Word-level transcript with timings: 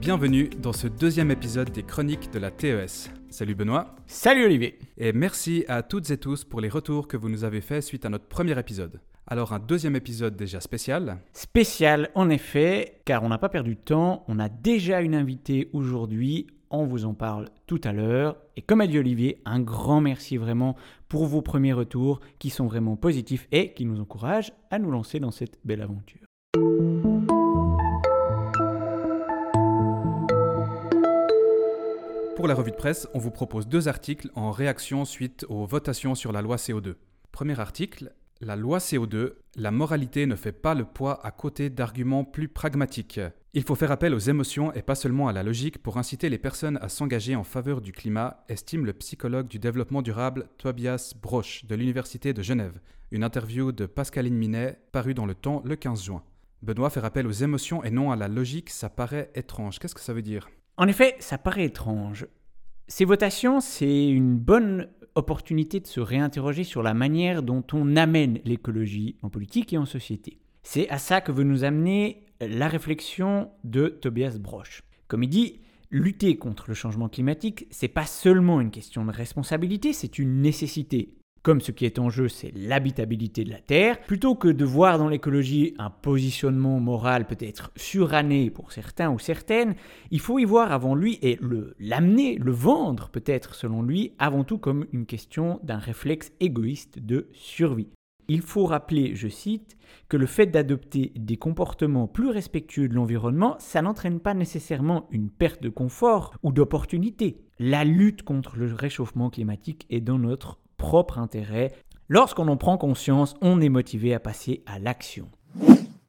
Bienvenue 0.00 0.48
dans 0.48 0.72
ce 0.72 0.86
deuxième 0.86 1.30
épisode 1.30 1.72
des 1.72 1.82
Chroniques 1.82 2.32
de 2.32 2.38
la 2.38 2.50
TES. 2.50 3.10
Salut 3.28 3.54
Benoît. 3.54 3.96
Salut 4.06 4.46
Olivier. 4.46 4.78
Et 4.96 5.12
merci 5.12 5.66
à 5.68 5.82
toutes 5.82 6.10
et 6.10 6.16
tous 6.16 6.42
pour 6.42 6.62
les 6.62 6.70
retours 6.70 7.06
que 7.06 7.18
vous 7.18 7.28
nous 7.28 7.44
avez 7.44 7.60
faits 7.60 7.82
suite 7.82 8.06
à 8.06 8.08
notre 8.08 8.24
premier 8.24 8.58
épisode. 8.58 8.98
Alors 9.26 9.52
un 9.52 9.58
deuxième 9.58 9.96
épisode 9.96 10.36
déjà 10.36 10.58
spécial. 10.60 11.18
Spécial 11.34 12.08
en 12.14 12.30
effet, 12.30 13.02
car 13.04 13.24
on 13.24 13.28
n'a 13.28 13.36
pas 13.36 13.50
perdu 13.50 13.74
de 13.74 13.80
temps, 13.80 14.24
on 14.26 14.38
a 14.38 14.48
déjà 14.48 15.02
une 15.02 15.14
invitée 15.14 15.68
aujourd'hui, 15.74 16.46
on 16.70 16.86
vous 16.86 17.04
en 17.04 17.12
parle 17.12 17.50
tout 17.66 17.80
à 17.84 17.92
l'heure. 17.92 18.38
Et 18.56 18.62
comme 18.62 18.80
a 18.80 18.86
dit 18.86 18.98
Olivier, 18.98 19.42
un 19.44 19.60
grand 19.60 20.00
merci 20.00 20.38
vraiment 20.38 20.76
pour 21.10 21.26
vos 21.26 21.42
premiers 21.42 21.74
retours 21.74 22.20
qui 22.38 22.48
sont 22.48 22.64
vraiment 22.64 22.96
positifs 22.96 23.48
et 23.52 23.74
qui 23.74 23.84
nous 23.84 24.00
encouragent 24.00 24.54
à 24.70 24.78
nous 24.78 24.90
lancer 24.90 25.20
dans 25.20 25.30
cette 25.30 25.58
belle 25.62 25.82
aventure. 25.82 26.20
Pour 32.40 32.48
la 32.48 32.54
revue 32.54 32.70
de 32.70 32.76
presse, 32.76 33.06
on 33.12 33.18
vous 33.18 33.30
propose 33.30 33.68
deux 33.68 33.86
articles 33.86 34.30
en 34.34 34.50
réaction 34.50 35.04
suite 35.04 35.44
aux 35.50 35.66
votations 35.66 36.14
sur 36.14 36.32
la 36.32 36.40
loi 36.40 36.56
CO2. 36.56 36.94
Premier 37.32 37.60
article, 37.60 38.14
la 38.40 38.56
loi 38.56 38.78
CO2, 38.78 39.32
la 39.56 39.70
moralité 39.70 40.24
ne 40.24 40.34
fait 40.36 40.50
pas 40.50 40.74
le 40.74 40.86
poids 40.86 41.20
à 41.22 41.32
côté 41.32 41.68
d'arguments 41.68 42.24
plus 42.24 42.48
pragmatiques. 42.48 43.20
Il 43.52 43.62
faut 43.62 43.74
faire 43.74 43.90
appel 43.90 44.14
aux 44.14 44.18
émotions 44.18 44.72
et 44.72 44.80
pas 44.80 44.94
seulement 44.94 45.28
à 45.28 45.34
la 45.34 45.42
logique 45.42 45.82
pour 45.82 45.98
inciter 45.98 46.30
les 46.30 46.38
personnes 46.38 46.78
à 46.80 46.88
s'engager 46.88 47.36
en 47.36 47.44
faveur 47.44 47.82
du 47.82 47.92
climat, 47.92 48.42
estime 48.48 48.86
le 48.86 48.94
psychologue 48.94 49.46
du 49.46 49.58
développement 49.58 50.00
durable 50.00 50.48
Tobias 50.56 51.12
Broch 51.20 51.66
de 51.68 51.74
l'Université 51.74 52.32
de 52.32 52.40
Genève. 52.40 52.80
Une 53.10 53.22
interview 53.22 53.70
de 53.70 53.84
Pascaline 53.84 54.34
Minet 54.34 54.78
parue 54.92 55.12
dans 55.12 55.26
le 55.26 55.34
temps 55.34 55.60
le 55.66 55.76
15 55.76 56.04
juin. 56.04 56.22
Benoît 56.62 56.88
fait 56.88 57.04
appel 57.04 57.26
aux 57.26 57.32
émotions 57.32 57.84
et 57.84 57.90
non 57.90 58.10
à 58.10 58.16
la 58.16 58.28
logique, 58.28 58.70
ça 58.70 58.88
paraît 58.88 59.30
étrange. 59.34 59.78
Qu'est-ce 59.78 59.94
que 59.94 60.00
ça 60.00 60.14
veut 60.14 60.22
dire? 60.22 60.48
En 60.80 60.88
effet, 60.88 61.14
ça 61.18 61.36
paraît 61.36 61.66
étrange. 61.66 62.26
Ces 62.88 63.04
votations, 63.04 63.60
c'est 63.60 64.08
une 64.08 64.38
bonne 64.38 64.88
opportunité 65.14 65.78
de 65.78 65.86
se 65.86 66.00
réinterroger 66.00 66.64
sur 66.64 66.82
la 66.82 66.94
manière 66.94 67.42
dont 67.42 67.62
on 67.74 67.96
amène 67.96 68.38
l'écologie 68.46 69.18
en 69.20 69.28
politique 69.28 69.74
et 69.74 69.76
en 69.76 69.84
société. 69.84 70.38
C'est 70.62 70.88
à 70.88 70.96
ça 70.96 71.20
que 71.20 71.32
veut 71.32 71.44
nous 71.44 71.64
amener 71.64 72.24
la 72.40 72.66
réflexion 72.66 73.50
de 73.62 73.88
Tobias 73.88 74.38
Broch. 74.40 74.80
Comme 75.06 75.22
il 75.22 75.28
dit, 75.28 75.60
lutter 75.90 76.38
contre 76.38 76.64
le 76.68 76.74
changement 76.74 77.10
climatique, 77.10 77.66
c'est 77.70 77.86
pas 77.86 78.06
seulement 78.06 78.58
une 78.62 78.70
question 78.70 79.04
de 79.04 79.12
responsabilité, 79.12 79.92
c'est 79.92 80.18
une 80.18 80.40
nécessité. 80.40 81.19
Comme 81.42 81.62
ce 81.62 81.72
qui 81.72 81.86
est 81.86 81.98
en 81.98 82.10
jeu, 82.10 82.28
c'est 82.28 82.52
l'habitabilité 82.54 83.44
de 83.44 83.50
la 83.50 83.60
Terre, 83.60 83.98
plutôt 84.02 84.34
que 84.34 84.48
de 84.48 84.64
voir 84.66 84.98
dans 84.98 85.08
l'écologie 85.08 85.74
un 85.78 85.88
positionnement 85.88 86.80
moral 86.80 87.26
peut-être 87.26 87.72
suranné 87.76 88.50
pour 88.50 88.72
certains 88.72 89.10
ou 89.10 89.18
certaines, 89.18 89.74
il 90.10 90.20
faut 90.20 90.38
y 90.38 90.44
voir 90.44 90.70
avant 90.70 90.94
lui 90.94 91.18
et 91.22 91.38
le 91.40 91.74
l'amener, 91.78 92.36
le 92.36 92.52
vendre 92.52 93.08
peut-être 93.08 93.54
selon 93.54 93.80
lui, 93.80 94.12
avant 94.18 94.44
tout 94.44 94.58
comme 94.58 94.84
une 94.92 95.06
question 95.06 95.60
d'un 95.62 95.78
réflexe 95.78 96.30
égoïste 96.40 96.98
de 96.98 97.28
survie. 97.32 97.88
Il 98.28 98.42
faut 98.42 98.66
rappeler, 98.66 99.16
je 99.16 99.28
cite, 99.28 99.78
que 100.10 100.18
le 100.18 100.26
fait 100.26 100.46
d'adopter 100.46 101.10
des 101.16 101.38
comportements 101.38 102.06
plus 102.06 102.28
respectueux 102.28 102.86
de 102.86 102.94
l'environnement, 102.94 103.56
ça 103.58 103.80
n'entraîne 103.80 104.20
pas 104.20 104.34
nécessairement 104.34 105.08
une 105.10 105.30
perte 105.30 105.62
de 105.62 105.70
confort 105.70 106.34
ou 106.42 106.52
d'opportunité. 106.52 107.38
La 107.58 107.84
lutte 107.84 108.22
contre 108.22 108.56
le 108.56 108.72
réchauffement 108.74 109.30
climatique 109.30 109.86
est 109.88 110.00
dans 110.00 110.18
notre 110.18 110.60
propre 110.80 111.18
intérêt. 111.18 111.72
Lorsqu'on 112.08 112.48
en 112.48 112.56
prend 112.56 112.78
conscience, 112.78 113.36
on 113.42 113.60
est 113.60 113.68
motivé 113.68 114.14
à 114.14 114.18
passer 114.18 114.64
à 114.66 114.78
l'action. 114.78 115.30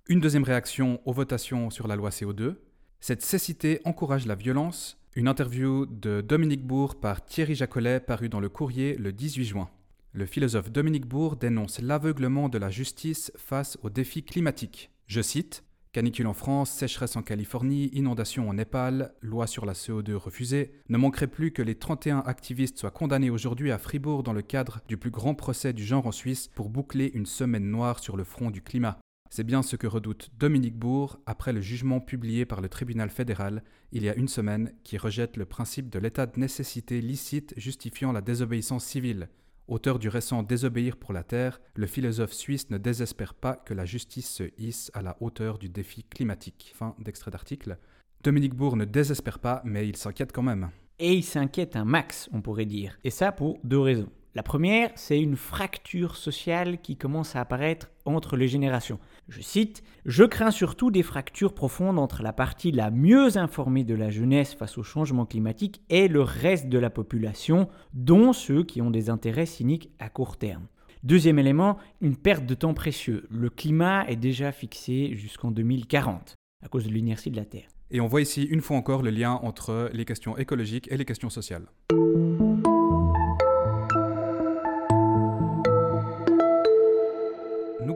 Une 0.07 0.21
deuxième 0.21 0.45
réaction 0.45 1.01
aux 1.05 1.11
votations 1.13 1.69
sur 1.69 1.87
la 1.87 1.95
loi 1.95 2.09
CO2. 2.09 2.55
Cette 3.01 3.21
cécité 3.21 3.81
encourage 3.83 4.25
la 4.25 4.35
violence. 4.35 4.97
Une 5.15 5.27
interview 5.27 5.85
de 5.85 6.21
Dominique 6.21 6.65
Bourg 6.65 6.95
par 6.95 7.23
Thierry 7.25 7.53
Jacollet 7.53 7.99
parue 7.99 8.29
dans 8.29 8.39
le 8.39 8.47
courrier 8.47 8.95
le 8.95 9.11
18 9.11 9.43
juin. 9.43 9.69
Le 10.13 10.25
philosophe 10.25 10.71
Dominique 10.71 11.05
Bourg 11.05 11.35
dénonce 11.35 11.81
l'aveuglement 11.81 12.47
de 12.47 12.57
la 12.57 12.69
justice 12.69 13.31
face 13.35 13.77
aux 13.83 13.89
défis 13.89 14.23
climatiques. 14.23 14.89
Je 15.07 15.21
cite 15.21 15.63
Canicule 15.93 16.27
en 16.27 16.33
France, 16.33 16.71
sécheresse 16.71 17.17
en 17.17 17.21
Californie, 17.21 17.89
inondation 17.91 18.47
au 18.47 18.53
Népal, 18.53 19.13
loi 19.21 19.45
sur 19.45 19.65
la 19.65 19.73
CO2 19.73 20.13
refusée, 20.13 20.71
ne 20.87 20.97
manquerait 20.97 21.27
plus 21.27 21.51
que 21.51 21.61
les 21.61 21.75
31 21.75 22.19
activistes 22.19 22.77
soient 22.77 22.91
condamnés 22.91 23.29
aujourd'hui 23.29 23.73
à 23.73 23.77
Fribourg 23.77 24.23
dans 24.23 24.31
le 24.31 24.41
cadre 24.41 24.79
du 24.87 24.95
plus 24.95 25.11
grand 25.11 25.35
procès 25.35 25.73
du 25.73 25.83
genre 25.83 26.07
en 26.07 26.13
Suisse 26.13 26.47
pour 26.47 26.69
boucler 26.69 27.11
une 27.13 27.25
semaine 27.25 27.69
noire 27.69 27.99
sur 27.99 28.15
le 28.15 28.23
front 28.23 28.51
du 28.51 28.61
climat. 28.61 28.99
C'est 29.29 29.43
bien 29.43 29.63
ce 29.63 29.75
que 29.75 29.87
redoute 29.87 30.29
Dominique 30.39 30.77
Bourg 30.77 31.19
après 31.25 31.51
le 31.51 31.59
jugement 31.59 31.99
publié 31.99 32.45
par 32.45 32.61
le 32.61 32.69
tribunal 32.69 33.09
fédéral 33.09 33.61
il 33.91 34.03
y 34.03 34.09
a 34.09 34.15
une 34.15 34.29
semaine 34.29 34.73
qui 34.83 34.97
rejette 34.97 35.35
le 35.35 35.45
principe 35.45 35.89
de 35.89 35.99
l'état 35.99 36.25
de 36.25 36.39
nécessité 36.39 37.01
licite 37.01 37.53
justifiant 37.57 38.13
la 38.13 38.21
désobéissance 38.21 38.85
civile. 38.85 39.27
Auteur 39.71 39.99
du 39.99 40.09
récent 40.09 40.43
Désobéir 40.43 40.97
pour 40.97 41.13
la 41.13 41.23
Terre, 41.23 41.61
le 41.75 41.87
philosophe 41.87 42.33
suisse 42.33 42.69
ne 42.71 42.77
désespère 42.77 43.33
pas 43.33 43.55
que 43.55 43.73
la 43.73 43.85
justice 43.85 44.29
se 44.29 44.43
hisse 44.57 44.91
à 44.93 45.01
la 45.01 45.15
hauteur 45.21 45.59
du 45.59 45.69
défi 45.69 46.03
climatique. 46.03 46.73
Fin 46.75 46.93
d'extrait 46.99 47.31
d'article. 47.31 47.77
Dominique 48.21 48.53
Bourg 48.53 48.75
ne 48.75 48.83
désespère 48.83 49.39
pas, 49.39 49.61
mais 49.63 49.87
il 49.87 49.95
s'inquiète 49.95 50.33
quand 50.33 50.43
même. 50.43 50.71
Et 50.99 51.13
il 51.13 51.23
s'inquiète 51.23 51.77
un 51.77 51.85
max, 51.85 52.29
on 52.33 52.41
pourrait 52.41 52.65
dire. 52.65 52.99
Et 53.05 53.11
ça 53.11 53.31
pour 53.31 53.59
deux 53.63 53.79
raisons. 53.79 54.09
La 54.35 54.43
première, 54.43 54.91
c'est 54.95 55.21
une 55.21 55.37
fracture 55.37 56.17
sociale 56.17 56.81
qui 56.81 56.97
commence 56.97 57.37
à 57.37 57.39
apparaître 57.39 57.91
entre 58.03 58.35
les 58.35 58.49
générations. 58.49 58.99
Je 59.27 59.41
cite, 59.41 59.83
Je 60.05 60.23
crains 60.23 60.51
surtout 60.51 60.91
des 60.91 61.03
fractures 61.03 61.53
profondes 61.53 61.99
entre 61.99 62.23
la 62.23 62.33
partie 62.33 62.71
la 62.71 62.91
mieux 62.91 63.37
informée 63.37 63.83
de 63.83 63.95
la 63.95 64.09
jeunesse 64.09 64.53
face 64.53 64.77
au 64.77 64.83
changement 64.83 65.25
climatique 65.25 65.81
et 65.89 66.07
le 66.07 66.21
reste 66.21 66.69
de 66.69 66.79
la 66.79 66.89
population, 66.89 67.69
dont 67.93 68.33
ceux 68.33 68.63
qui 68.63 68.81
ont 68.81 68.91
des 68.91 69.09
intérêts 69.09 69.45
cyniques 69.45 69.89
à 69.99 70.09
court 70.09 70.37
terme. 70.37 70.67
Deuxième 71.03 71.39
élément, 71.39 71.77
une 72.01 72.15
perte 72.15 72.45
de 72.45 72.53
temps 72.53 72.73
précieux. 72.73 73.27
Le 73.31 73.49
climat 73.49 74.05
est 74.07 74.17
déjà 74.17 74.51
fixé 74.51 75.15
jusqu'en 75.15 75.51
2040 75.51 76.35
à 76.63 76.67
cause 76.67 76.85
de 76.85 76.89
l'inertie 76.91 77.31
de 77.31 77.37
la 77.37 77.45
Terre. 77.45 77.69
Et 77.89 77.99
on 78.01 78.07
voit 78.07 78.21
ici 78.21 78.43
une 78.43 78.61
fois 78.61 78.77
encore 78.77 79.01
le 79.01 79.09
lien 79.09 79.39
entre 79.43 79.89
les 79.93 80.05
questions 80.05 80.37
écologiques 80.37 80.91
et 80.91 80.97
les 80.97 81.05
questions 81.05 81.29
sociales. 81.29 81.65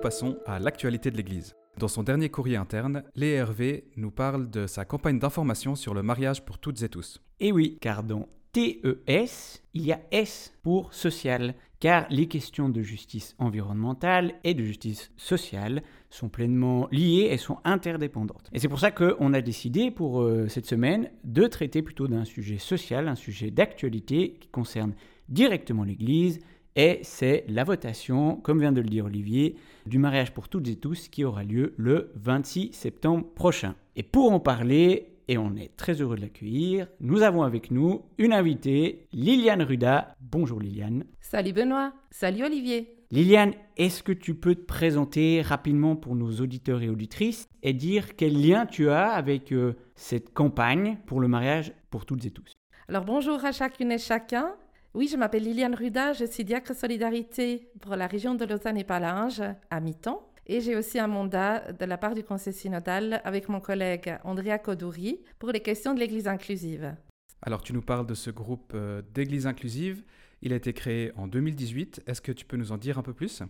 Passons 0.05 0.37
à 0.45 0.59
l'actualité 0.59 1.09
de 1.09 1.17
l'Église. 1.17 1.55
Dans 1.79 1.87
son 1.87 2.03
dernier 2.03 2.29
courrier 2.29 2.57
interne, 2.57 3.01
l'ERV 3.15 3.81
nous 3.95 4.11
parle 4.11 4.51
de 4.51 4.67
sa 4.67 4.85
campagne 4.85 5.17
d'information 5.17 5.73
sur 5.73 5.95
le 5.95 6.03
mariage 6.03 6.45
pour 6.45 6.59
toutes 6.59 6.83
et 6.83 6.89
tous. 6.89 7.23
Et 7.39 7.51
oui, 7.51 7.79
car 7.81 8.03
dans 8.03 8.29
TES, 8.51 9.63
il 9.73 9.81
y 9.81 9.91
a 9.91 9.99
S 10.11 10.53
pour 10.61 10.93
social, 10.93 11.55
car 11.79 12.05
les 12.11 12.27
questions 12.27 12.69
de 12.69 12.83
justice 12.83 13.33
environnementale 13.39 14.35
et 14.43 14.53
de 14.53 14.63
justice 14.63 15.11
sociale 15.17 15.81
sont 16.11 16.29
pleinement 16.29 16.87
liées 16.91 17.29
et 17.31 17.37
sont 17.37 17.57
interdépendantes. 17.63 18.47
Et 18.53 18.59
c'est 18.59 18.69
pour 18.69 18.79
ça 18.79 18.91
qu'on 18.91 19.33
a 19.33 19.41
décidé 19.41 19.89
pour 19.89 20.21
euh, 20.21 20.47
cette 20.49 20.67
semaine 20.67 21.09
de 21.23 21.47
traiter 21.47 21.81
plutôt 21.81 22.07
d'un 22.07 22.25
sujet 22.25 22.59
social, 22.59 23.07
un 23.07 23.15
sujet 23.15 23.49
d'actualité 23.49 24.37
qui 24.39 24.49
concerne 24.49 24.93
directement 25.29 25.83
l'Église, 25.83 26.41
et 26.75 26.99
c'est 27.03 27.45
la 27.47 27.63
votation, 27.63 28.35
comme 28.37 28.59
vient 28.59 28.71
de 28.71 28.81
le 28.81 28.89
dire 28.89 29.05
Olivier, 29.05 29.55
du 29.85 29.97
mariage 29.97 30.33
pour 30.33 30.49
toutes 30.49 30.67
et 30.67 30.75
tous 30.75 31.07
qui 31.07 31.23
aura 31.23 31.43
lieu 31.43 31.73
le 31.77 32.11
26 32.15 32.73
septembre 32.73 33.25
prochain. 33.33 33.75
Et 33.95 34.03
pour 34.03 34.31
en 34.31 34.39
parler, 34.39 35.15
et 35.27 35.37
on 35.37 35.55
est 35.55 35.75
très 35.77 36.01
heureux 36.01 36.17
de 36.17 36.21
l'accueillir, 36.21 36.87
nous 36.99 37.21
avons 37.21 37.43
avec 37.43 37.71
nous 37.71 38.03
une 38.17 38.33
invitée, 38.33 39.07
Liliane 39.13 39.63
Ruda. 39.63 40.15
Bonjour 40.19 40.59
Liliane. 40.59 41.05
Salut 41.21 41.53
Benoît, 41.53 41.93
salut 42.11 42.43
Olivier. 42.43 42.91
Liliane, 43.11 43.53
est-ce 43.77 44.03
que 44.03 44.11
tu 44.11 44.35
peux 44.35 44.55
te 44.55 44.65
présenter 44.65 45.41
rapidement 45.41 45.95
pour 45.95 46.15
nos 46.15 46.41
auditeurs 46.41 46.81
et 46.81 46.89
auditrices 46.89 47.47
et 47.63 47.73
dire 47.73 48.15
quel 48.15 48.41
lien 48.41 48.65
tu 48.65 48.89
as 48.89 49.11
avec 49.11 49.51
euh, 49.51 49.73
cette 49.95 50.33
campagne 50.33 50.97
pour 51.05 51.21
le 51.21 51.27
mariage 51.27 51.71
pour 51.89 52.05
toutes 52.05 52.25
et 52.25 52.31
tous? 52.31 52.51
Alors 52.89 53.05
bonjour 53.05 53.43
à 53.45 53.51
chacune 53.51 53.91
et 53.91 53.97
chacun. 53.97 54.55
Oui, 54.95 55.09
je 55.11 55.17
m'appelle 55.17 55.43
Liliane 55.43 55.75
Ruda, 55.75 56.13
je 56.13 56.23
suis 56.23 56.45
diacre 56.45 56.73
solidarité 56.73 57.69
pour 57.81 57.97
la 57.97 58.07
région 58.07 58.33
de 58.33 58.45
Lausanne 58.45 58.77
et 58.77 58.85
Palange 58.85 59.41
à 59.69 59.81
mi-temps. 59.81 60.31
Et 60.47 60.61
j'ai 60.61 60.77
aussi 60.77 60.99
un 60.99 61.07
mandat 61.07 61.73
de 61.73 61.83
la 61.83 61.97
part 61.97 62.15
du 62.15 62.23
Conseil 62.23 62.53
synodal 62.53 63.19
avec 63.25 63.49
mon 63.49 63.59
collègue 63.59 64.17
Andrea 64.23 64.57
Codouri 64.57 65.19
pour 65.37 65.51
les 65.51 65.59
questions 65.59 65.93
de 65.93 65.99
l'Église 65.99 66.29
inclusive. 66.29 66.95
Alors 67.41 67.61
tu 67.61 67.73
nous 67.73 67.81
parles 67.81 68.07
de 68.07 68.13
ce 68.13 68.29
groupe 68.29 68.71
euh, 68.73 69.01
d'Église 69.13 69.47
inclusive. 69.47 70.05
Il 70.41 70.53
a 70.53 70.55
été 70.55 70.71
créé 70.71 71.11
en 71.17 71.27
2018. 71.27 72.03
Est-ce 72.07 72.21
que 72.21 72.31
tu 72.31 72.45
peux 72.45 72.55
nous 72.55 72.71
en 72.71 72.77
dire 72.77 72.97
un 72.97 73.03
peu 73.03 73.13
plus? 73.13 73.43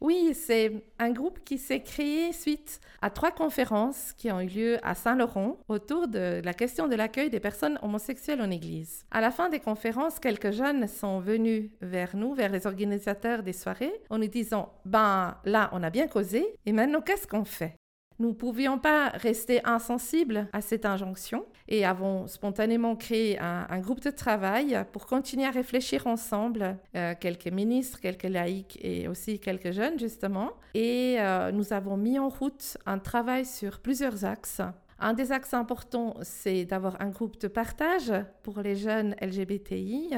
Oui, 0.00 0.34
c'est 0.34 0.84
un 0.98 1.10
groupe 1.10 1.40
qui 1.44 1.56
s'est 1.58 1.80
créé 1.80 2.32
suite 2.32 2.80
à 3.00 3.08
trois 3.08 3.30
conférences 3.30 4.12
qui 4.12 4.30
ont 4.30 4.40
eu 4.40 4.46
lieu 4.46 4.78
à 4.82 4.94
Saint-Laurent 4.94 5.58
autour 5.68 6.06
de 6.06 6.42
la 6.44 6.52
question 6.52 6.86
de 6.86 6.94
l'accueil 6.94 7.30
des 7.30 7.40
personnes 7.40 7.78
homosexuelles 7.82 8.42
en 8.42 8.50
Église. 8.50 9.04
À 9.10 9.20
la 9.20 9.30
fin 9.30 9.48
des 9.48 9.60
conférences, 9.60 10.20
quelques 10.20 10.50
jeunes 10.50 10.86
sont 10.86 11.20
venus 11.20 11.70
vers 11.80 12.14
nous, 12.14 12.34
vers 12.34 12.52
les 12.52 12.66
organisateurs 12.66 13.42
des 13.42 13.54
soirées, 13.54 14.00
en 14.10 14.18
nous 14.18 14.28
disant 14.28 14.72
Ben 14.84 15.38
là, 15.44 15.70
on 15.72 15.82
a 15.82 15.90
bien 15.90 16.08
causé, 16.08 16.44
et 16.66 16.72
maintenant, 16.72 17.00
qu'est-ce 17.00 17.26
qu'on 17.26 17.44
fait? 17.44 17.76
Nous 18.18 18.28
ne 18.28 18.34
pouvions 18.34 18.78
pas 18.78 19.10
rester 19.10 19.60
insensibles 19.64 20.48
à 20.52 20.62
cette 20.62 20.86
injonction 20.86 21.44
et 21.68 21.84
avons 21.84 22.26
spontanément 22.26 22.96
créé 22.96 23.38
un, 23.38 23.78
groupe 23.80 24.00
de 24.00 24.10
travail 24.10 24.84
pour 24.92 25.06
continuer 25.06 25.44
à 25.44 25.50
réfléchir 25.50 26.06
ensemble, 26.06 26.78
euh, 26.94 27.14
quelques 27.18 27.48
ministres, 27.48 28.00
quelques 28.00 28.24
laïcs 28.24 28.78
et 28.82 29.06
aussi 29.06 29.38
quelques 29.38 29.72
jeunes 29.72 29.98
justement. 29.98 30.52
Et 30.74 31.16
euh, 31.18 31.52
nous 31.52 31.72
avons 31.72 31.96
mis 31.96 32.18
en 32.18 32.28
route 32.28 32.78
un 32.86 32.98
travail 32.98 33.44
sur 33.44 33.80
plusieurs 33.80 34.24
axes. 34.24 34.62
Un 34.98 35.12
des 35.12 35.30
axes 35.30 35.52
importants, 35.52 36.14
c'est 36.22 36.64
d'avoir 36.64 37.00
un 37.02 37.10
groupe 37.10 37.38
de 37.38 37.48
partage 37.48 38.12
pour 38.42 38.60
les 38.60 38.76
jeunes 38.76 39.14
LGBTI. 39.20 40.14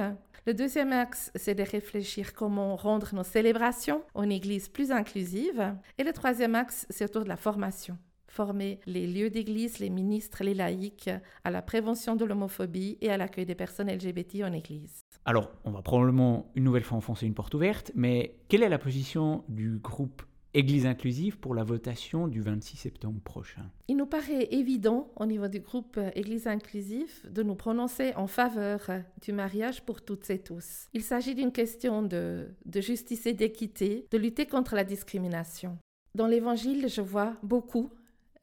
Le 0.49 0.55
deuxième 0.55 0.95
axe, 0.95 1.31
c'est 1.35 1.55
de 1.55 1.63
réfléchir 1.63 2.33
comment 2.33 2.75
rendre 2.75 3.15
nos 3.15 3.23
célébrations 3.23 4.01
en 4.15 4.31
église 4.31 4.71
plus 4.71 4.93
inclusives. 4.93 5.75
Et 5.99 6.05
le 6.05 6.13
troisième 6.15 6.55
axe, 6.55 6.87
c'est 6.89 7.05
autour 7.05 7.25
de 7.25 7.29
la 7.29 7.37
formation. 7.37 7.99
Former 8.29 8.81
les 8.87 9.07
lieux 9.07 9.29
d'église, 9.29 9.79
les 9.79 9.91
ministres, 9.91 10.43
les 10.43 10.55
laïcs 10.55 11.11
à 11.45 11.51
la 11.51 11.61
prévention 11.61 12.17
de 12.17 12.25
l'homophobie 12.25 12.97
et 13.03 13.11
à 13.11 13.19
l'accueil 13.19 13.45
des 13.45 13.55
personnes 13.55 13.91
LGBT 13.91 14.43
en 14.45 14.55
église. 14.55 15.05
Alors, 15.27 15.51
on 15.65 15.71
va 15.71 15.83
probablement 15.83 16.51
une 16.55 16.65
nouvelle 16.65 16.83
fois 16.83 16.97
enfoncer 16.97 17.27
une 17.27 17.35
porte 17.35 17.53
ouverte, 17.53 17.93
mais 17.95 18.39
quelle 18.49 18.63
est 18.63 18.71
la 18.71 18.79
position 18.79 19.45
du 19.49 19.77
groupe 19.77 20.23
Église 20.55 20.87
inclusive 20.87 21.39
pour 21.39 21.55
la 21.55 21.63
votation 21.63 22.27
du 22.27 22.41
26 22.41 22.77
septembre 22.79 23.21
prochain. 23.21 23.71
Il 23.87 23.97
nous 23.97 24.07
paraît 24.07 24.49
évident 24.51 25.11
au 25.17 25.27
niveau 25.27 25.47
du 25.47 25.61
groupe 25.61 26.01
Église 26.15 26.47
inclusive 26.47 27.31
de 27.31 27.43
nous 27.43 27.55
prononcer 27.55 28.15
en 28.15 28.27
faveur 28.27 28.91
du 29.21 29.33
mariage 29.33 29.83
pour 29.83 30.01
toutes 30.03 30.31
et 30.31 30.39
tous. 30.39 30.89
Il 30.95 31.03
s'agit 31.03 31.35
d'une 31.35 31.53
question 31.53 32.03
de, 32.03 32.49
justice 32.77 33.27
et 33.27 33.35
d'équité, 33.35 34.07
de 34.11 34.17
lutter 34.17 34.47
contre 34.47 34.75
la 34.75 34.85
discrimination. 34.85 35.79
Dans 36.15 36.27
l'Évangile, 36.27 36.89
je 36.89 37.03
vois 37.03 37.37
beaucoup 37.43 37.91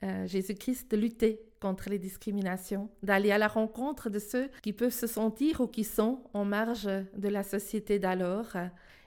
euh, 0.04 0.28
Jésus-Christ 0.28 0.94
lutter 0.94 1.42
contre 1.60 1.90
les 1.90 1.98
discriminations, 1.98 2.90
d'aller 3.02 3.31
à 3.31 3.40
la 3.40 3.48
rencontre 3.48 4.12
de 4.12 4.19
ceux 4.19 4.50
qui 4.62 4.74
peuvent 4.74 4.94
se 4.94 5.07
sentir 5.07 5.62
ou 5.62 5.68
qui 5.68 5.84
sont 5.84 6.22
en 6.34 6.46
marge 6.46 6.88
de 7.18 7.28
la 7.28 7.42
société 7.42 7.98
d'alors 7.98 8.56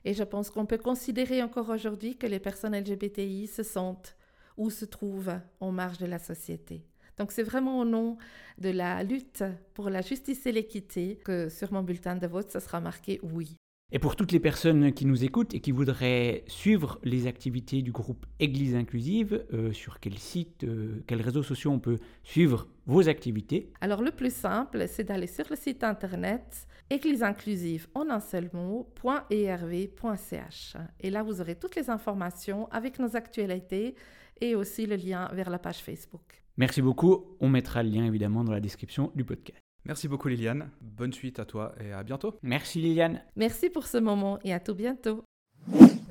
et 0.04 0.14
je 0.14 0.22
pense 0.22 0.50
qu'on 0.50 0.66
peut 0.66 0.78
considérer 0.78 1.42
encore 1.42 1.68
aujourd'hui 1.70 2.16
que 2.16 2.26
les 2.26 2.38
personnes 2.38 2.76
LGBTI 2.76 3.46
se 3.46 3.62
sentent 3.62 4.16
ou 4.56 4.70
se 4.70 4.84
trouvent 4.84 5.38
en 5.60 5.72
marge 5.72 5.98
de 5.98 6.06
la 6.06 6.18
société. 6.18 6.84
Donc 7.16 7.32
c'est 7.32 7.42
vraiment 7.42 7.78
au 7.80 7.84
nom 7.84 8.16
de 8.58 8.70
la 8.70 9.02
lutte 9.02 9.44
pour 9.74 9.90
la 9.90 10.02
justice 10.02 10.46
et 10.46 10.52
l'équité 10.52 11.16
que 11.24 11.48
sur 11.48 11.72
mon 11.72 11.82
bulletin 11.82 12.16
de 12.16 12.26
vote, 12.26 12.50
ça 12.50 12.60
sera 12.60 12.80
marqué 12.80 13.20
oui. 13.22 13.56
Et 13.90 13.98
pour 13.98 14.16
toutes 14.16 14.32
les 14.32 14.40
personnes 14.40 14.92
qui 14.92 15.06
nous 15.06 15.24
écoutent 15.24 15.54
et 15.54 15.60
qui 15.60 15.72
voudraient 15.72 16.44
suivre 16.46 16.98
les 17.04 17.26
activités 17.26 17.80
du 17.80 17.90
groupe 17.90 18.26
Église 18.38 18.74
Inclusive, 18.74 19.46
euh, 19.54 19.72
sur 19.72 19.98
quel 19.98 20.18
site, 20.18 20.64
euh, 20.64 21.02
quels 21.06 21.22
réseaux 21.22 21.42
sociaux 21.42 21.70
on 21.70 21.78
peut 21.78 21.96
suivre 22.22 22.68
vos 22.84 23.08
activités? 23.08 23.72
Alors 23.80 24.02
le 24.02 24.10
plus 24.10 24.34
simple, 24.34 24.84
c'est 24.88 25.04
d'aller 25.04 25.26
sur 25.26 25.46
le 25.48 25.56
site 25.56 25.84
internet 25.84 26.66
église 26.90 27.22
inclusive 27.22 27.88
en 27.94 28.10
un 28.10 28.20
seul 28.20 28.50
mot, 28.52 28.92
.erv.ch. 29.30 30.76
Et 31.00 31.08
là, 31.08 31.22
vous 31.22 31.40
aurez 31.40 31.54
toutes 31.54 31.76
les 31.76 31.88
informations 31.88 32.68
avec 32.70 32.98
nos 32.98 33.16
actualités 33.16 33.94
et 34.40 34.54
aussi 34.54 34.84
le 34.84 34.96
lien 34.96 35.30
vers 35.32 35.48
la 35.48 35.58
page 35.58 35.78
Facebook. 35.78 36.42
Merci 36.58 36.82
beaucoup. 36.82 37.36
On 37.40 37.48
mettra 37.48 37.82
le 37.82 37.88
lien 37.88 38.04
évidemment 38.04 38.44
dans 38.44 38.52
la 38.52 38.60
description 38.60 39.12
du 39.14 39.24
podcast. 39.24 39.67
Merci 39.88 40.06
beaucoup 40.06 40.28
Liliane. 40.28 40.68
Bonne 40.80 41.12
suite 41.12 41.38
à 41.40 41.44
toi 41.44 41.74
et 41.82 41.92
à 41.92 42.02
bientôt. 42.02 42.34
Merci 42.42 42.80
Liliane. 42.80 43.22
Merci 43.36 43.70
pour 43.70 43.86
ce 43.86 43.98
moment 43.98 44.38
et 44.44 44.52
à 44.52 44.60
tout 44.60 44.74
bientôt. 44.74 45.24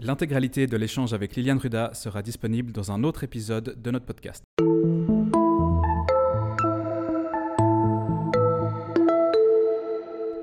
L'intégralité 0.02 0.68
de 0.68 0.78
l'échange 0.78 1.14
avec 1.14 1.36
Liliane 1.36 1.58
Ruda 1.58 1.94
sera 1.94 2.22
disponible 2.22 2.72
dans 2.72 2.92
un 2.92 3.04
autre 3.04 3.24
épisode 3.24 3.80
de 3.82 3.92
notre 3.92 4.06
podcast. 4.06 4.44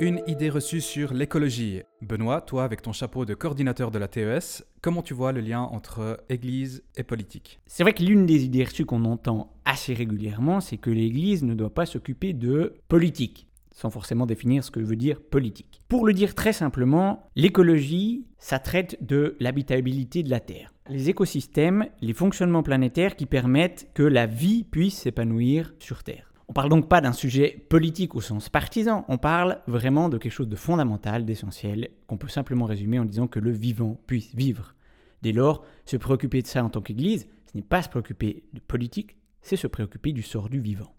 Une 0.05 0.21
idée 0.27 0.51
reçue 0.51 0.83
sur 0.83 1.15
l'écologie. 1.15 1.81
Benoît, 2.03 2.43
toi 2.43 2.65
avec 2.65 2.83
ton 2.83 2.93
chapeau 2.93 3.25
de 3.25 3.33
coordinateur 3.33 3.91
de 3.91 3.99
la 3.99 4.07
TES, 4.07 4.63
comment 4.83 5.01
tu 5.01 5.15
vois 5.15 5.33
le 5.33 5.41
lien 5.41 5.63
entre 5.63 6.23
Église 6.29 6.85
et 6.95 7.03
politique? 7.03 7.59
C'est 7.67 7.85
vrai 7.85 7.95
que 7.95 8.03
l'une 8.03 8.27
des 8.27 8.45
idées 8.45 8.65
reçues 8.65 8.85
qu'on 8.85 9.07
entend 9.07 9.55
assez 9.65 9.95
régulièrement, 9.95 10.61
c'est 10.61 10.77
que 10.77 10.91
l'Église 10.91 11.43
ne 11.43 11.55
doit 11.55 11.73
pas 11.73 11.87
s'occuper 11.87 12.35
de 12.35 12.75
politique, 12.89 13.47
sans 13.71 13.89
forcément 13.89 14.27
définir 14.27 14.63
ce 14.63 14.71
que 14.71 14.79
veut 14.79 14.95
dire 14.95 15.23
politique. 15.23 15.81
Pour 15.89 16.05
le 16.05 16.13
dire 16.13 16.35
très 16.35 16.53
simplement, 16.53 17.27
l'écologie, 17.35 18.27
ça 18.39 18.59
traite 18.59 19.03
de 19.03 19.37
l'habitabilité 19.41 20.23
de 20.23 20.29
la 20.29 20.41
Terre. 20.41 20.75
Les 20.91 21.09
écosystèmes, 21.09 21.87
les 22.03 22.13
fonctionnements 22.13 22.63
planétaires 22.63 23.17
qui 23.17 23.25
permettent 23.25 23.89
que 23.95 24.03
la 24.03 24.27
vie 24.27 24.65
puisse 24.65 24.99
s'épanouir 24.99 25.73
sur 25.79 26.03
Terre. 26.03 26.34
On 26.49 26.53
parle 26.53 26.69
donc 26.69 26.89
pas 26.89 27.01
d'un 27.01 27.13
sujet 27.13 27.65
politique 27.71 28.15
au 28.15 28.21
sens 28.21 28.51
partisan, 28.51 29.05
on 29.09 29.17
parle 29.17 29.61
vraiment 29.67 30.11
de 30.11 30.19
quelque 30.19 30.33
chose 30.33 30.49
de 30.49 30.57
fondamental, 30.57 31.25
d'essentiel, 31.25 31.89
qu'on 32.07 32.19
peut 32.19 32.29
simplement 32.29 32.67
résumer 32.67 32.99
en 32.99 33.07
disant 33.07 33.27
que 33.27 33.41
le 33.41 33.51
vivant 33.51 33.99
puisse 34.07 34.35
vivre. 34.35 34.75
Dès 35.23 35.33
lors, 35.33 35.65
se 35.87 35.97
préoccuper 35.97 36.43
de 36.43 36.47
ça 36.47 36.63
en 36.63 36.69
tant 36.69 36.83
qu'Église, 36.83 37.27
ce 37.51 37.57
n'est 37.57 37.63
pas 37.63 37.81
se 37.81 37.89
préoccuper 37.89 38.45
de 38.53 38.61
politique, 38.61 39.17
c'est 39.41 39.57
se 39.57 39.67
préoccuper 39.67 40.13
du 40.13 40.23
sort 40.23 40.51
du 40.51 40.61
vivant. 40.61 40.95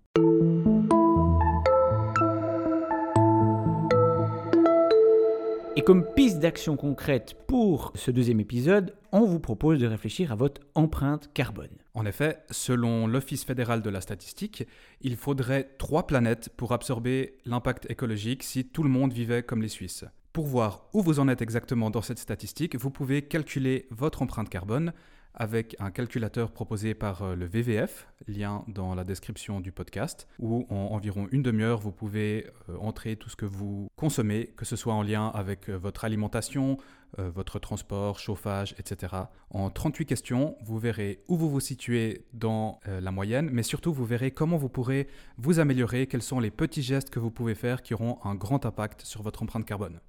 Et 5.75 5.81
comme 5.81 6.05
piste 6.15 6.39
d'action 6.39 6.75
concrète 6.75 7.35
pour 7.47 7.91
ce 7.93 8.09
deuxième 8.09 8.39
épisode, 8.39 8.95
on 9.11 9.25
vous 9.25 9.39
propose 9.39 9.79
de 9.79 9.85
réfléchir 9.85 10.31
à 10.31 10.35
votre 10.35 10.61
empreinte 10.73 11.29
carbone. 11.33 11.84
En 11.95 12.05
effet, 12.05 12.43
selon 12.51 13.07
l'Office 13.07 13.45
fédéral 13.45 13.81
de 13.81 13.89
la 13.89 14.01
statistique, 14.01 14.67
il 14.99 15.15
faudrait 15.15 15.75
trois 15.77 16.05
planètes 16.05 16.49
pour 16.57 16.73
absorber 16.73 17.37
l'impact 17.45 17.89
écologique 17.89 18.43
si 18.43 18.65
tout 18.65 18.83
le 18.83 18.89
monde 18.89 19.13
vivait 19.13 19.43
comme 19.43 19.61
les 19.61 19.69
Suisses. 19.69 20.03
Pour 20.33 20.45
voir 20.45 20.89
où 20.91 21.01
vous 21.01 21.21
en 21.21 21.29
êtes 21.29 21.41
exactement 21.41 21.89
dans 21.89 22.01
cette 22.01 22.19
statistique, 22.19 22.75
vous 22.75 22.91
pouvez 22.91 23.21
calculer 23.21 23.87
votre 23.91 24.21
empreinte 24.21 24.49
carbone 24.49 24.91
avec 25.35 25.75
un 25.79 25.91
calculateur 25.91 26.51
proposé 26.51 26.93
par 26.93 27.21
euh, 27.21 27.35
le 27.35 27.45
VVF, 27.45 28.07
lien 28.27 28.63
dans 28.67 28.95
la 28.95 29.03
description 29.03 29.59
du 29.59 29.71
podcast, 29.71 30.27
où 30.39 30.65
en 30.69 30.75
environ 30.75 31.27
une 31.31 31.43
demi-heure, 31.43 31.79
vous 31.79 31.91
pouvez 31.91 32.47
euh, 32.69 32.77
entrer 32.79 33.15
tout 33.17 33.29
ce 33.29 33.35
que 33.35 33.45
vous 33.45 33.87
consommez, 33.95 34.53
que 34.55 34.65
ce 34.65 34.75
soit 34.75 34.93
en 34.93 35.03
lien 35.03 35.27
avec 35.27 35.69
euh, 35.69 35.77
votre 35.77 36.05
alimentation, 36.05 36.77
votre 37.17 37.59
transport, 37.59 38.19
chauffage, 38.19 38.75
etc. 38.77 39.13
En 39.49 39.69
38 39.69 40.05
questions, 40.05 40.57
vous 40.61 40.79
verrez 40.79 41.23
où 41.29 41.37
vous 41.37 41.49
vous 41.49 41.61
situez 41.61 42.25
dans 42.33 42.81
la 42.85 43.11
moyenne, 43.11 43.49
mais 43.53 43.63
surtout 43.63 43.93
vous 43.93 44.03
verrez 44.03 44.31
comment 44.31 44.57
vous 44.57 44.67
pourrez 44.67 45.07
vous 45.37 45.61
améliorer, 45.61 46.07
quels 46.07 46.21
sont 46.21 46.41
les 46.41 46.51
petits 46.51 46.83
gestes 46.83 47.09
que 47.09 47.19
vous 47.19 47.31
pouvez 47.31 47.55
faire 47.55 47.83
qui 47.83 47.93
auront 47.93 48.19
un 48.25 48.35
grand 48.35 48.65
impact 48.65 49.03
sur 49.03 49.21
votre 49.21 49.43
empreinte 49.43 49.65
carbone. 49.65 50.01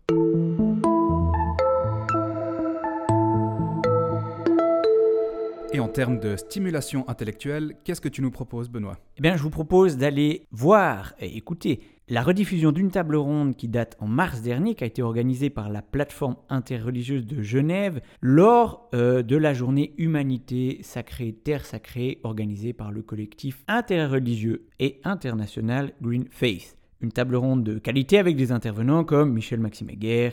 Et 5.76 5.80
en 5.80 5.88
termes 5.88 6.18
de 6.18 6.36
stimulation 6.36 7.06
intellectuelle, 7.06 7.74
qu'est-ce 7.84 8.00
que 8.00 8.08
tu 8.08 8.22
nous 8.22 8.30
proposes, 8.30 8.70
Benoît? 8.70 8.96
Eh 9.18 9.20
bien, 9.20 9.36
je 9.36 9.42
vous 9.42 9.50
propose 9.50 9.98
d'aller 9.98 10.46
voir 10.50 11.12
et 11.20 11.36
écouter 11.36 11.80
la 12.08 12.22
rediffusion 12.22 12.72
d'une 12.72 12.90
table 12.90 13.14
ronde 13.14 13.56
qui 13.56 13.68
date 13.68 13.94
en 14.00 14.06
mars 14.06 14.40
dernier, 14.40 14.74
qui 14.74 14.84
a 14.84 14.86
été 14.86 15.02
organisée 15.02 15.50
par 15.50 15.68
la 15.68 15.82
plateforme 15.82 16.36
interreligieuse 16.48 17.26
de 17.26 17.42
Genève 17.42 18.00
lors 18.22 18.88
euh, 18.94 19.22
de 19.22 19.36
la 19.36 19.52
journée 19.52 19.92
Humanité 19.98 20.78
Sacrée, 20.80 21.34
Terre 21.34 21.66
Sacrée, 21.66 22.20
organisée 22.22 22.72
par 22.72 22.90
le 22.90 23.02
collectif 23.02 23.62
interreligieux 23.68 24.68
et 24.78 25.02
international 25.04 25.92
Green 26.00 26.24
Faith. 26.30 26.78
Une 27.02 27.12
table 27.12 27.36
ronde 27.36 27.62
de 27.62 27.78
qualité 27.78 28.16
avec 28.16 28.36
des 28.36 28.50
intervenants 28.50 29.04
comme 29.04 29.34
Michel 29.34 29.60
Maxime 29.60 29.90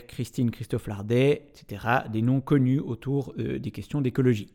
Christine 0.08 0.50
Christophe 0.50 0.86
Lardet, 0.86 1.48
etc., 1.50 1.86
des 2.10 2.22
noms 2.22 2.40
connus 2.40 2.80
autour 2.80 3.34
euh, 3.38 3.58
des 3.58 3.70
questions 3.70 4.00
d'écologie 4.00 4.48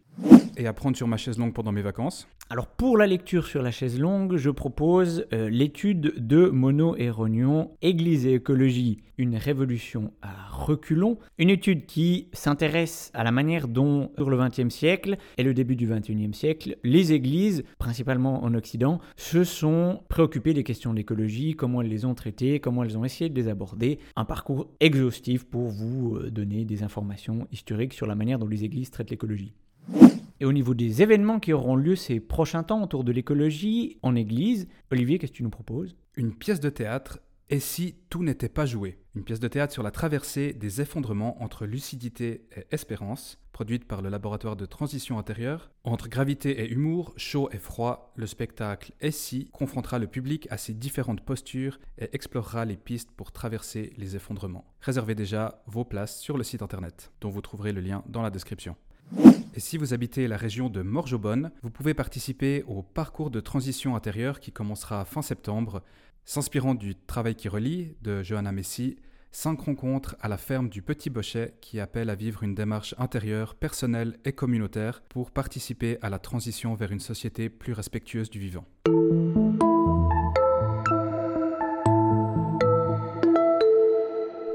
et 0.60 0.68
à 0.68 0.74
prendre 0.74 0.98
sur 0.98 1.08
ma 1.08 1.18
chaise 1.18 1.38
longue 1.38 1.54
pendant 1.54 1.72
mes 1.72 1.82
vacances 1.82 2.28
Alors 2.50 2.68
pour 2.68 2.98
la 2.98 3.08
lecture 3.08 3.48
sur 3.48 3.62
la 3.62 3.72
chaise 3.72 3.98
longue, 3.98 4.36
je 4.36 4.50
propose 4.50 5.26
euh, 5.32 5.50
l'étude 5.50 6.14
de 6.18 6.50
Mono 6.50 6.96
et 6.98 7.10
Rognon, 7.10 7.72
Église 7.82 8.28
et 8.28 8.34
écologie, 8.34 9.02
une 9.18 9.38
révolution 9.38 10.12
à 10.22 10.50
reculons, 10.52 11.18
une 11.38 11.50
étude 11.50 11.86
qui 11.86 12.28
s'intéresse 12.34 13.10
à 13.14 13.24
la 13.24 13.32
manière 13.32 13.70
dont, 13.70 14.12
sur 14.18 14.30
le 14.30 14.38
XXe 14.38 14.74
siècle 14.74 15.18
et 15.38 15.44
le 15.44 15.54
début 15.54 15.78
du 15.78 15.88
XXIe 15.88 16.34
siècle, 16.34 16.78
les 16.84 17.14
églises, 17.14 17.64
principalement 17.78 18.44
en 18.44 18.54
Occident, 18.54 19.00
se 19.16 19.46
sont 19.46 20.02
préoccupées 20.10 20.54
des 20.54 20.66
questions 20.66 20.94
d'écologie, 20.94 21.56
comment 21.56 21.82
elles 21.82 21.90
les 21.90 22.04
ont 22.04 22.16
traitées, 22.16 22.60
comment 22.60 22.84
elles 22.84 22.98
ont 22.98 23.06
essayé 23.06 23.30
de 23.30 23.36
les 23.36 23.48
aborder. 23.48 24.00
Un 24.18 24.26
parcours 24.26 24.70
exhaustif 24.82 25.46
pour 25.46 25.70
vous 25.70 26.18
euh, 26.18 26.30
donner 26.30 26.66
des 26.66 26.84
informations 26.84 27.48
historiques 27.52 27.94
sur 27.94 28.08
la 28.08 28.16
manière 28.16 28.40
dont 28.40 28.48
les 28.48 28.66
églises 28.66 28.92
traitent 28.92 29.12
l'écologie. 29.12 29.54
Et 30.42 30.46
au 30.46 30.54
niveau 30.54 30.74
des 30.74 31.02
événements 31.02 31.40
qui 31.40 31.52
auront 31.52 31.76
lieu 31.76 31.96
ces 31.96 32.20
prochains 32.20 32.64
temps 32.64 32.82
autour 32.82 33.04
de 33.04 33.12
l'écologie 33.12 33.98
en 34.04 34.16
Église, 34.16 34.68
Olivier, 34.92 35.20
qu'est-ce 35.20 35.34
que 35.34 35.38
tu 35.38 35.44
nous 35.44 35.50
proposes? 35.50 35.98
Une 36.16 36.34
pièce 36.34 36.62
de 36.62 36.70
théâtre 36.70 37.20
Et 37.50 37.60
si 37.60 37.96
tout 38.10 38.24
n'était 38.24 38.48
pas 38.48 38.66
joué? 38.66 39.00
Une 39.16 39.24
pièce 39.24 39.42
de 39.42 39.50
théâtre 39.50 39.74
sur 39.74 39.84
la 39.84 39.92
traversée 39.92 40.54
des 40.54 40.80
effondrements 40.80 41.44
entre 41.44 41.66
lucidité 41.66 42.46
et 42.56 42.66
espérance, 42.72 43.38
produite 43.52 43.84
par 43.84 44.02
le 44.02 44.08
laboratoire 44.08 44.56
de 44.56 44.66
transition 44.66 45.20
intérieure. 45.20 45.72
Entre 45.84 46.08
gravité 46.08 46.62
et 46.62 46.70
humour, 46.70 47.14
chaud 47.18 47.50
et 47.52 47.58
froid, 47.58 48.14
le 48.16 48.26
spectacle 48.26 48.94
Et 49.02 49.12
si 49.12 49.50
confrontera 49.52 50.00
le 50.00 50.08
public 50.08 50.48
à 50.52 50.58
ses 50.58 50.74
différentes 50.74 51.26
postures 51.26 51.82
et 51.98 52.08
explorera 52.14 52.64
les 52.64 52.78
pistes 52.78 53.12
pour 53.12 53.34
traverser 53.34 53.92
les 53.98 54.16
effondrements. 54.16 54.74
Réservez 54.80 55.16
déjà 55.16 55.62
vos 55.68 55.84
places 55.84 56.22
sur 56.22 56.38
le 56.38 56.46
site 56.46 56.62
internet, 56.62 57.12
dont 57.20 57.30
vous 57.30 57.42
trouverez 57.42 57.74
le 57.74 57.82
lien 57.82 58.06
dans 58.08 58.22
la 58.22 58.30
description. 58.30 58.78
Et 59.56 59.60
si 59.60 59.78
vous 59.78 59.94
habitez 59.94 60.28
la 60.28 60.38
région 60.38 60.70
de 60.70 60.82
Morjobonne, 60.82 61.52
vous 61.64 61.70
pouvez 61.70 61.94
participer 61.94 62.64
au 62.68 62.82
parcours 62.82 63.30
de 63.30 63.40
transition 63.40 63.96
intérieure 63.96 64.40
qui 64.40 64.52
commencera 64.52 65.04
fin 65.06 65.22
septembre 65.22 65.82
S'inspirant 66.26 66.76
du 66.76 66.96
travail 66.96 67.34
qui 67.34 67.50
relie 67.50 67.96
de 68.04 68.22
Johanna 68.22 68.52
Messi, 68.52 68.98
cinq 69.32 69.62
rencontres 69.62 70.16
à 70.20 70.28
la 70.28 70.38
ferme 70.38 70.70
du 70.70 70.84
Petit 70.84 71.10
Bochet 71.10 71.56
qui 71.60 71.80
appellent 71.80 72.12
à 72.12 72.16
vivre 72.16 72.44
une 72.44 72.54
démarche 72.54 72.94
intérieure, 73.00 73.56
personnelle 73.56 74.18
et 74.26 74.34
communautaire 74.34 75.02
pour 75.02 75.32
participer 75.32 75.98
à 76.04 76.10
la 76.10 76.20
transition 76.20 76.76
vers 76.76 76.92
une 76.92 77.00
société 77.00 77.50
plus 77.50 77.74
respectueuse 77.74 78.30
du 78.30 78.40
vivant. 78.40 78.66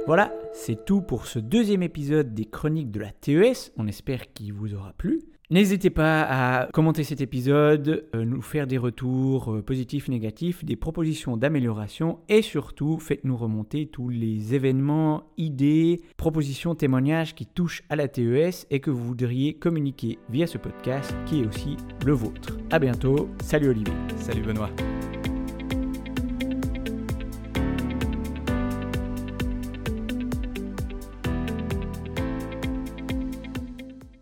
Voilà, 0.07 0.35
c'est 0.53 0.85
tout 0.85 1.01
pour 1.01 1.27
ce 1.27 1.39
deuxième 1.39 1.83
épisode 1.83 2.35
des 2.35 2.45
chroniques 2.45 2.91
de 2.91 3.01
la 3.01 3.11
TES. 3.11 3.73
On 3.79 3.87
espère 3.87 4.33
qu'il 4.35 4.53
vous 4.53 4.75
aura 4.75 4.93
plu. 4.93 5.23
N'hésitez 5.51 5.89
pas 5.91 6.23
à 6.23 6.67
commenter 6.73 7.05
cet 7.05 7.21
épisode, 7.21 8.07
euh, 8.15 8.25
nous 8.25 8.43
faire 8.43 8.67
des 8.67 8.79
retours 8.79 9.53
euh, 9.53 9.63
positifs, 9.63 10.09
négatifs, 10.09 10.65
des 10.65 10.77
propositions 10.77 11.37
d'amélioration 11.37 12.19
et 12.29 12.43
surtout 12.43 12.99
faites-nous 12.99 13.37
remonter 13.37 13.87
tous 13.87 14.09
les 14.09 14.55
événements, 14.55 15.25
idées, 15.37 16.01
propositions, 16.17 16.75
témoignages 16.75 17.35
qui 17.35 17.47
touchent 17.47 17.83
à 17.89 17.97
la 17.97 18.09
TES 18.09 18.67
et 18.71 18.81
que 18.81 18.91
vous 18.91 19.05
voudriez 19.05 19.55
communiquer 19.55 20.19
via 20.29 20.47
ce 20.47 20.59
podcast 20.59 21.15
qui 21.27 21.41
est 21.41 21.47
aussi 21.47 21.77
le 22.05 22.13
vôtre. 22.13 22.59
A 22.71 22.79
bientôt, 22.79 23.29
salut 23.43 23.69
Olivier. 23.69 23.95
Salut 24.17 24.43
Benoît. 24.43 24.71